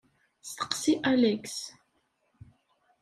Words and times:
Steqsi 0.49 0.93
Alex. 1.11 1.55